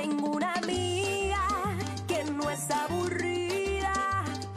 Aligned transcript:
tengo 0.00 0.26
una 0.28 0.52
amiga 0.52 1.42
que 2.06 2.22
no 2.24 2.50
es 2.50 2.70
aburrida 2.70 3.94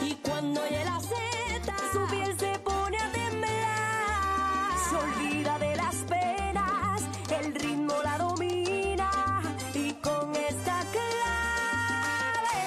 y 0.00 0.14
cuando 0.26 0.62
oye 0.62 0.84
la 0.84 1.00
Z 1.00 1.74
su 1.92 2.06
piel 2.06 2.38
se 2.38 2.56
pone 2.60 2.96
a 2.98 3.10
temblar. 3.10 4.78
Se 4.88 4.94
olvida 4.94 5.58
de 5.58 5.76
las 5.76 5.96
penas, 6.14 7.02
el 7.40 7.52
ritmo 7.52 7.94
la 8.04 8.18
domina 8.18 9.10
y 9.74 9.92
con 9.94 10.36
esta 10.36 10.76
clave 10.94 12.60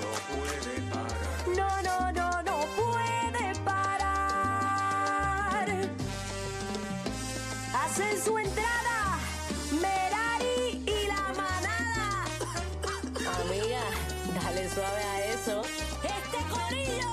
No 0.00 0.10
puede 0.32 0.74
parar. 0.90 1.32
no, 1.58 1.70
no, 1.86 1.96
no, 2.18 2.28
no 2.42 2.56
puede 2.80 3.54
parar. 3.70 5.66
Hacen 7.82 8.14
su 8.24 8.36
entrada 8.36 8.63
suave 14.74 15.02
a 15.04 15.24
eso. 15.26 15.62
Este. 16.02 17.03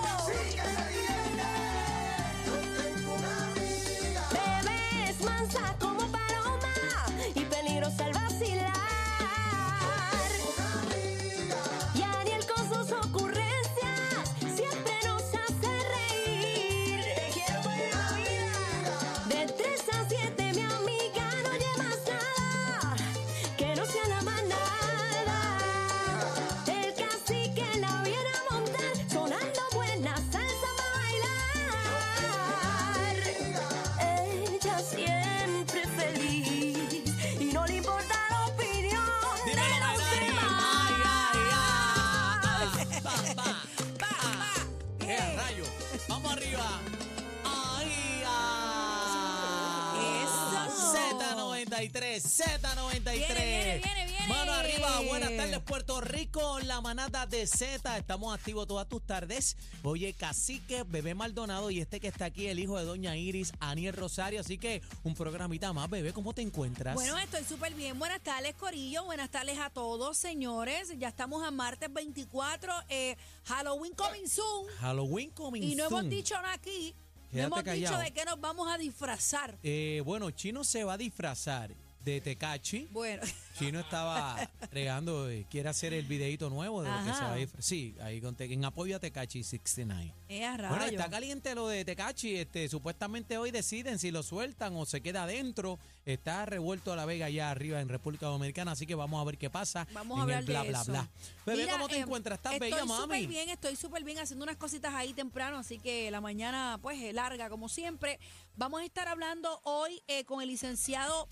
Z93, 51.90 52.22
Z93. 52.22 53.02
Viene, 53.04 53.34
viene, 53.34 53.82
viene, 53.84 54.06
viene. 54.06 54.28
Mano 54.28 54.52
arriba, 54.54 55.02
buenas 55.08 55.36
tardes 55.36 55.60
Puerto 55.62 56.00
Rico, 56.02 56.60
la 56.60 56.80
manada 56.82 57.26
de 57.26 57.48
Z. 57.48 57.98
Estamos 57.98 58.34
activos 58.36 58.68
todas 58.68 58.88
tus 58.88 59.02
tardes. 59.06 59.58
Oye, 59.84 60.14
Cacique, 60.14 60.84
Bebé 60.88 61.16
Maldonado 61.16 61.72
y 61.72 61.80
este 61.80 62.00
que 62.00 62.08
está 62.08 62.26
aquí, 62.26 62.48
el 62.48 62.60
hijo 62.60 62.78
de 62.78 62.86
Doña 62.86 63.18
Iris, 63.18 63.52
Aniel 63.60 63.94
Rosario. 63.96 64.40
Así 64.42 64.58
que 64.58 64.82
un 65.04 65.16
programita 65.16 65.74
más, 65.74 65.90
Bebé, 65.90 66.14
¿cómo 66.14 66.34
te 66.34 66.42
encuentras? 66.44 66.94
Bueno, 66.94 67.18
estoy 67.18 67.44
súper 67.44 67.74
bien. 67.74 67.98
Buenas 67.98 68.22
tardes, 68.22 68.54
Corillo. 68.56 69.04
Buenas 69.06 69.32
tardes 69.32 69.58
a 69.58 69.70
todos, 69.72 70.18
señores. 70.18 70.94
Ya 71.00 71.08
estamos 71.08 71.44
a 71.44 71.50
martes 71.52 71.92
24. 71.92 72.74
eh, 72.90 73.18
Halloween 73.46 73.94
coming 73.96 74.28
soon. 74.28 74.68
Halloween 74.80 75.32
coming 75.32 75.64
Y 75.64 75.76
no 75.76 75.86
hemos 75.88 76.02
soon. 76.02 76.10
dicho 76.10 76.36
nada 76.36 76.54
aquí. 76.54 76.94
Quédate 77.32 77.60
hemos 77.62 77.74
dicho 77.74 77.98
de 77.98 78.12
qué 78.12 78.26
nos 78.26 78.40
vamos 78.40 78.68
a 78.72 78.78
disfrazar. 78.78 79.58
Eh, 79.64 80.02
bueno, 80.06 80.32
Chino 80.32 80.64
se 80.64 80.84
va 80.84 80.94
a 80.94 80.98
disfrazar 80.98 81.72
de 82.04 82.20
Tecachi. 82.22 82.88
Bueno, 82.92 83.22
Chino 83.58 83.80
estaba 83.80 84.50
regando, 84.72 85.30
eh, 85.30 85.46
quiere 85.50 85.70
hacer 85.70 85.94
el 85.94 86.06
videito 86.06 86.50
nuevo 86.50 86.82
de 86.82 86.90
lo 86.90 86.96
que 87.04 87.10
Ajá. 87.12 87.16
se 87.16 87.24
va 87.26 87.34
a 87.34 87.36
disfrazar. 87.36 87.64
Sí, 87.64 87.96
ahí 88.02 88.20
con 88.22 88.36
Te- 88.36 88.52
en 88.52 88.66
apoyo 88.66 88.96
a 88.96 89.00
Tecachi 89.00 89.44
69. 89.44 90.14
es 90.28 90.44
a 90.46 90.58
Bueno, 90.70 90.86
está 90.86 91.10
caliente 91.10 91.54
lo 91.56 91.68
de 91.68 91.86
Tecachi. 91.86 92.36
Este, 92.38 92.68
supuestamente 92.70 93.38
hoy 93.38 93.52
deciden 93.52 94.00
si 94.00 94.10
lo 94.12 94.24
sueltan 94.24 94.76
o 94.76 94.86
se 94.86 95.02
queda 95.02 95.24
adentro. 95.24 95.78
Está 96.06 96.46
revuelto 96.48 96.92
a 96.92 96.96
la 96.96 97.06
Vega 97.06 97.28
allá 97.28 97.52
arriba 97.52 97.80
en 97.80 97.88
República 97.88 98.26
Dominicana, 98.26 98.72
así 98.72 98.88
que 98.88 98.96
vamos 98.96 99.22
a 99.22 99.24
ver 99.24 99.38
qué 99.38 99.52
pasa 99.52 99.88
Vamos 99.94 100.18
a 100.18 100.24
en 100.24 100.24
hablar 100.24 100.40
el 100.40 100.46
bla, 100.46 100.64
de 100.64 100.70
bla, 100.70 100.82
eso. 100.82 100.92
bla. 100.92 101.10
Bebé, 101.46 101.62
Mira, 101.64 101.74
¿cómo 101.74 101.88
te 101.90 101.98
eh, 101.98 102.00
encuentras? 102.00 102.40
¿Estás 102.40 102.54
estoy 102.54 102.72
bella, 102.72 102.82
súper 102.82 102.98
mami? 103.08 103.28
bien, 103.28 103.50
estoy 103.50 103.76
súper 103.76 104.04
bien 104.04 104.18
haciendo 104.18 104.44
unas 104.44 104.58
cositas 104.58 104.96
ahí 104.96 105.14
temprano, 105.14 105.58
así 105.60 105.78
que 105.78 106.10
la 106.10 106.20
mañana 106.20 106.80
pues 106.82 107.00
eh, 107.04 107.14
larga 107.14 107.50
como 107.50 107.70
siempre. 107.70 108.20
Vamos 108.56 108.82
a 108.82 108.86
estar 108.86 109.08
hablando 109.08 109.62
hoy 109.64 110.02
eh, 110.08 110.26
con 110.26 110.42
el 110.42 110.48
licenciado 110.50 111.28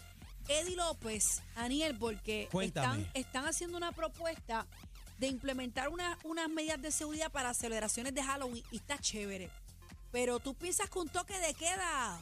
Eddie 0.50 0.76
López, 0.76 1.42
Aniel, 1.56 1.96
porque 1.98 2.50
Cuéntame. 2.52 3.04
están, 3.04 3.12
están 3.14 3.46
haciendo 3.46 3.78
una 3.78 3.92
propuesta 3.92 4.66
de 5.20 5.28
implementar 5.28 5.90
una- 5.90 6.18
unas 6.24 6.50
medidas 6.50 6.82
de 6.82 6.92
seguridad 6.92 7.32
para 7.32 7.54
celebraciones 7.54 8.14
de 8.16 8.24
Halloween 8.24 8.64
y 8.72 8.78
está 8.78 8.98
chévere. 8.98 9.50
Pero 10.12 10.40
tú 10.40 10.56
piensas 10.56 10.90
que 10.90 11.00
un 11.00 11.08
toque 11.10 11.38
de 11.40 11.54
queda 11.54 12.20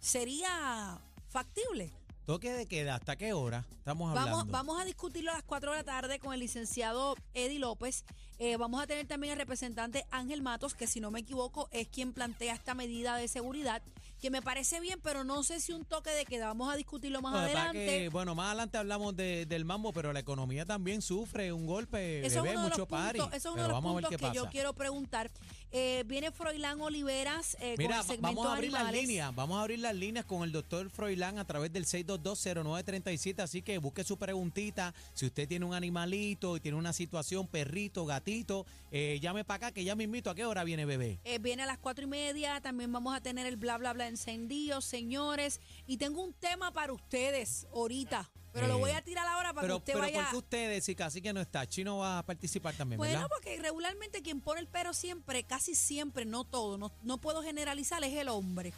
sería 0.00 0.98
factible. 1.28 1.90
¿Toque 2.24 2.50
de 2.52 2.66
queda? 2.66 2.94
¿Hasta 2.94 3.16
qué 3.16 3.32
hora 3.32 3.64
estamos 3.92 4.10
hablando? 4.10 4.36
Vamos, 4.38 4.50
vamos 4.52 4.80
a 4.80 4.84
discutirlo 4.84 5.30
a 5.30 5.34
las 5.34 5.42
4 5.44 5.70
de 5.72 5.76
la 5.78 5.84
tarde 5.84 6.18
con 6.18 6.32
el 6.34 6.40
licenciado 6.40 7.16
Eddie 7.34 7.58
López. 7.58 8.04
Eh, 8.38 8.56
vamos 8.56 8.82
a 8.82 8.86
tener 8.86 9.06
también 9.06 9.32
al 9.32 9.38
representante 9.38 10.06
Ángel 10.10 10.40
Matos, 10.42 10.74
que 10.74 10.86
si 10.86 10.98
no 11.00 11.10
me 11.10 11.20
equivoco 11.20 11.68
es 11.72 11.88
quien 11.88 12.12
plantea 12.14 12.54
esta 12.54 12.72
medida 12.74 13.16
de 13.16 13.28
seguridad, 13.28 13.82
que 14.18 14.30
me 14.30 14.40
parece 14.42 14.80
bien, 14.80 14.98
pero 15.02 15.24
no 15.24 15.42
sé 15.42 15.60
si 15.60 15.72
un 15.72 15.84
toque 15.84 16.10
de 16.10 16.24
queda. 16.26 16.46
Vamos 16.48 16.72
a 16.72 16.76
discutirlo 16.76 17.20
más 17.22 17.32
pasa 17.34 17.44
adelante. 17.46 17.86
que, 17.86 18.08
bueno, 18.10 18.34
más 18.34 18.46
adelante 18.48 18.78
hablamos 18.78 19.14
de- 19.16 19.44
del 19.46 19.64
mambo, 19.66 19.92
pero 19.92 20.12
la 20.12 20.20
economía 20.20 20.64
también 20.66 21.00
sufre 21.02 21.52
un 21.52 21.66
golpe, 21.66 22.20
Eso 22.26 22.38
es 22.38 22.42
bebé, 22.42 22.50
uno 22.56 22.64
de 22.64 22.68
los 22.70 22.78
mucho 22.78 22.86
puntos, 22.88 23.26
eso 23.28 23.36
es 23.36 23.44
uno 23.46 23.54
pero 23.54 23.66
de 23.66 23.72
los 23.72 23.82
puntos 23.82 24.10
que 24.10 24.34
yo 24.34 24.42
pasa. 24.42 24.50
quiero 24.50 24.72
preguntar. 24.74 25.30
Eh, 25.72 26.02
viene 26.06 26.32
Froilán 26.32 26.80
Oliveras 26.80 27.56
eh, 27.60 27.76
Mira, 27.78 27.90
con 27.90 27.98
el 28.00 28.04
segmento 28.06 28.36
vamos 28.40 28.46
a 28.46 28.54
abrir 28.56 28.72
las 28.72 28.92
líneas, 28.92 29.34
vamos 29.34 29.56
a 29.58 29.60
abrir 29.60 29.78
las 29.78 29.94
líneas 29.94 30.24
con 30.24 30.42
el 30.42 30.50
doctor 30.52 30.90
Froilán 30.90 31.38
a 31.38 31.44
través 31.44 31.72
del 31.72 31.86
6220937, 31.86 33.40
así 33.42 33.62
que 33.62 33.78
busque 33.80 34.04
su 34.04 34.16
preguntita, 34.16 34.94
si 35.14 35.26
usted 35.26 35.48
tiene 35.48 35.64
un 35.64 35.74
animalito 35.74 36.56
y 36.56 36.60
tiene 36.60 36.78
una 36.78 36.92
situación, 36.92 37.46
perrito, 37.46 38.06
gatito, 38.06 38.66
eh, 38.92 39.18
llame 39.20 39.44
para 39.44 39.56
acá 39.68 39.72
que 39.72 39.84
ya 39.84 39.94
me 39.96 40.04
invito, 40.04 40.30
¿a 40.30 40.34
qué 40.34 40.44
hora 40.44 40.64
viene 40.64 40.84
bebé? 40.84 41.18
Eh, 41.24 41.38
viene 41.38 41.62
a 41.62 41.66
las 41.66 41.78
cuatro 41.78 42.04
y 42.04 42.08
media, 42.08 42.60
también 42.60 42.92
vamos 42.92 43.14
a 43.16 43.20
tener 43.20 43.46
el 43.46 43.56
bla 43.56 43.78
bla 43.78 43.92
bla 43.92 44.06
encendido, 44.08 44.80
señores. 44.80 45.60
Y 45.86 45.96
tengo 45.96 46.22
un 46.22 46.32
tema 46.32 46.72
para 46.72 46.92
ustedes 46.92 47.66
ahorita, 47.72 48.30
pero 48.52 48.66
lo 48.66 48.76
Eh, 48.76 48.80
voy 48.80 48.90
a 48.90 49.02
tirar 49.02 49.26
ahora 49.28 49.52
para 49.52 49.62
Pero, 49.62 49.74
que 49.76 49.78
usted 49.78 49.92
pero 49.92 50.04
vaya. 50.04 50.22
¿por 50.22 50.30
qué 50.30 50.36
ustedes, 50.36 50.84
si 50.84 50.94
casi 50.94 51.22
que 51.22 51.32
no 51.32 51.40
está? 51.40 51.66
Chino 51.66 51.98
va 51.98 52.18
a 52.18 52.22
participar 52.26 52.74
también, 52.74 52.98
Bueno, 52.98 53.14
¿verdad? 53.14 53.28
porque 53.28 53.56
regularmente 53.60 54.22
quien 54.22 54.40
pone 54.40 54.60
el 54.60 54.66
pero 54.66 54.92
siempre, 54.92 55.44
casi 55.44 55.74
siempre, 55.74 56.24
no 56.24 56.44
todo, 56.44 56.76
no, 56.78 56.92
no 57.02 57.18
puedo 57.18 57.42
generalizar, 57.42 58.02
es 58.04 58.14
el 58.14 58.28
hombre. 58.28 58.72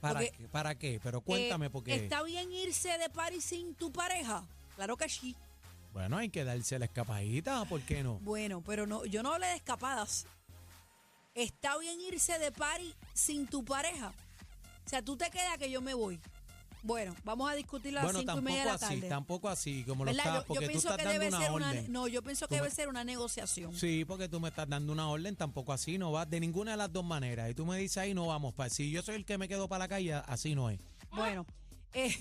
¿Para 0.00 0.20
porque- 0.20 0.32
qué? 0.36 0.48
¿Para 0.48 0.74
qué? 0.78 1.00
Pero 1.02 1.20
cuéntame, 1.20 1.66
Eh, 1.66 1.70
porque, 1.70 1.94
¿Está 1.94 2.22
bien 2.22 2.52
irse 2.52 2.96
de 2.98 3.10
party 3.10 3.40
sin 3.40 3.74
tu 3.74 3.90
pareja? 3.92 4.44
Claro 4.76 4.96
que 4.96 5.08
sí. 5.08 5.34
bueno, 5.92 6.16
hay 6.18 6.28
que 6.28 6.44
darse 6.44 6.78
la 6.78 6.84
escapadita, 6.84 7.64
¿por 7.64 7.80
qué 7.82 8.02
no? 8.04 8.18
Bueno, 8.20 8.62
pero 8.64 8.86
no, 8.86 9.04
yo 9.04 9.22
no 9.22 9.32
hablé 9.32 9.48
de 9.48 9.56
escapadas. 9.56 10.26
¿Está 11.34 11.76
bien 11.78 12.00
irse 12.00 12.38
de 12.38 12.52
party 12.52 12.94
sin 13.14 13.46
tu 13.46 13.64
pareja? 13.64 14.12
O 14.86 14.88
sea, 14.88 15.02
tú 15.02 15.16
te 15.16 15.30
quedas 15.30 15.56
que 15.58 15.70
yo 15.70 15.80
me 15.80 15.94
voy. 15.94 16.20
Bueno, 16.82 17.14
vamos 17.24 17.50
a 17.50 17.54
discutirlo 17.54 17.98
a 18.00 18.02
las 18.04 18.12
Bueno, 18.12 18.32
cinco 18.32 18.38
y 18.38 18.42
media 18.42 18.64
de 18.64 18.66
tampoco 18.70 18.86
la 18.86 18.88
así, 19.02 19.08
tampoco 19.08 19.48
así, 19.48 19.84
como 19.84 20.04
lo 20.04 20.10
estás, 20.12 20.26
Yo- 20.26 20.32
yo, 20.40 20.44
porque 20.46 20.68
tú 20.68 20.78
estás 20.78 20.96
que 20.96 21.02
dando 21.04 21.12
debe 21.20 21.28
una 21.28 21.38
ser 21.40 21.52
una, 21.52 21.68
orden. 21.70 21.92
no, 21.92 22.08
yo 22.08 22.22
pienso 22.22 22.48
que 22.48 22.54
debe 22.54 22.70
ser 22.70 22.88
una 22.88 23.04
negociación. 23.04 23.74
Sí, 23.74 24.04
porque 24.04 24.28
tú 24.28 24.38
me 24.40 24.48
estás 24.48 24.68
dando 24.68 24.92
una 24.92 25.08
orden, 25.08 25.34
tampoco 25.36 25.72
así, 25.72 25.98
no 25.98 26.12
va 26.12 26.24
de 26.24 26.38
ninguna 26.40 26.70
de 26.72 26.76
las 26.76 26.92
dos 26.92 27.04
maneras. 27.04 27.50
Y 27.50 27.54
tú 27.54 27.66
me 27.66 27.76
dices 27.78 27.98
ahí, 27.98 28.14
no 28.14 28.26
vamos. 28.26 28.54
Pa. 28.54 28.68
Si 28.70 28.90
yo 28.90 29.02
soy 29.02 29.16
el 29.16 29.24
que 29.24 29.38
me 29.38 29.48
quedo 29.48 29.68
para 29.68 29.80
la 29.80 29.88
calle, 29.88 30.14
así 30.14 30.54
no 30.54 30.70
es. 30.70 30.78
Bueno, 31.10 31.44
eh, 31.94 32.14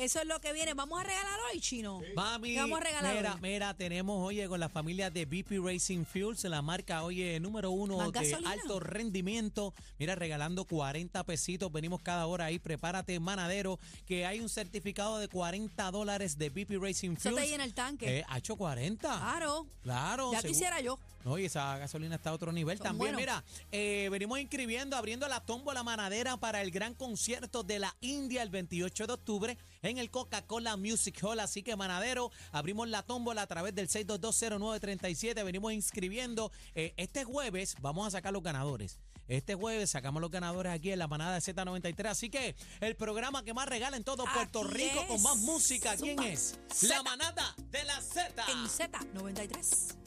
eso 0.00 0.20
es 0.20 0.26
lo 0.26 0.40
que 0.40 0.52
viene. 0.52 0.74
Vamos 0.74 1.00
a 1.00 1.04
regalar 1.04 1.38
hoy, 1.52 1.60
chino. 1.60 2.00
Mami, 2.14 2.54
¿Qué 2.54 2.60
vamos 2.60 2.80
a 2.80 2.84
regalar 2.84 3.14
mira, 3.16 3.34
hoy? 3.34 3.40
mira, 3.40 3.74
tenemos, 3.74 4.26
oye, 4.26 4.48
con 4.48 4.58
la 4.60 4.68
familia 4.68 5.10
de 5.10 5.26
BP 5.26 5.62
Racing 5.64 6.04
Fuels, 6.04 6.44
la 6.44 6.62
marca, 6.62 7.02
oye, 7.04 7.38
número 7.40 7.70
uno 7.70 7.98
¿Más 7.98 8.12
de 8.12 8.20
gasolina? 8.20 8.50
alto 8.52 8.80
rendimiento. 8.80 9.74
Mira, 9.98 10.14
regalando 10.14 10.64
40 10.64 11.22
pesitos. 11.24 11.70
Venimos 11.70 12.00
cada 12.02 12.26
hora 12.26 12.46
ahí, 12.46 12.58
prepárate, 12.58 13.18
manadero, 13.20 13.78
que 14.06 14.24
hay 14.26 14.40
un 14.40 14.48
certificado 14.48 15.18
de 15.18 15.28
40 15.28 15.90
dólares 15.90 16.38
de 16.38 16.48
BP 16.50 16.80
Racing 16.80 17.12
Eso 17.12 17.30
Fuels. 17.30 17.36
te 17.44 17.48
llena 17.48 17.64
el 17.64 17.74
tanque. 17.74 18.18
Eh, 18.20 18.24
ha 18.28 18.38
hecho 18.38 18.56
40. 18.56 19.08
Claro. 19.18 19.66
Claro. 19.82 20.32
Ya 20.32 20.42
quisiera 20.42 20.80
yo. 20.80 20.98
No, 21.22 21.38
y 21.38 21.44
esa 21.44 21.76
gasolina 21.76 22.14
está 22.14 22.30
a 22.30 22.32
otro 22.32 22.50
nivel 22.50 22.78
Son 22.78 22.84
también. 22.86 23.12
buenos. 23.14 23.20
Mira, 23.20 23.44
eh, 23.72 24.08
venimos 24.10 24.40
inscribiendo, 24.40 24.96
abriendo 24.96 25.28
la 25.28 25.40
tómbola 25.40 25.82
manadera 25.82 26.38
para 26.38 26.62
el 26.62 26.70
gran 26.70 26.94
concierto 26.94 27.62
de 27.62 27.78
la 27.78 27.94
India 28.00 28.42
el 28.42 28.48
28 28.48 29.06
de 29.06 29.12
octubre 29.12 29.58
en 29.90 29.98
el 29.98 30.10
Coca-Cola 30.10 30.76
Music 30.76 31.18
Hall. 31.22 31.40
Así 31.40 31.62
que, 31.62 31.76
manadero, 31.76 32.30
abrimos 32.52 32.88
la 32.88 33.02
tómbola 33.02 33.42
a 33.42 33.46
través 33.46 33.74
del 33.74 33.88
6220937. 33.88 35.44
Venimos 35.44 35.72
inscribiendo. 35.72 36.50
Eh, 36.74 36.94
este 36.96 37.24
jueves 37.24 37.76
vamos 37.80 38.06
a 38.06 38.10
sacar 38.10 38.32
los 38.32 38.42
ganadores. 38.42 38.98
Este 39.28 39.54
jueves 39.54 39.90
sacamos 39.90 40.20
los 40.20 40.30
ganadores 40.30 40.72
aquí 40.72 40.90
en 40.90 40.98
la 40.98 41.06
manada 41.06 41.38
de 41.38 41.40
Z93. 41.40 42.06
Así 42.08 42.30
que 42.30 42.56
el 42.80 42.96
programa 42.96 43.44
que 43.44 43.54
más 43.54 43.68
regala 43.68 43.96
en 43.96 44.02
todo 44.02 44.24
Puerto 44.24 44.64
Aquí 44.64 44.74
Rico 44.74 45.06
con 45.06 45.22
más 45.22 45.36
música, 45.38 45.96
¿quién 45.96 46.16
Zumba. 46.16 46.28
es? 46.30 46.58
La 46.82 47.02
manada 47.04 47.54
de 47.70 47.84
la 47.84 48.00
Z. 48.00 48.44
En 48.50 48.64
Z93. 48.66 49.99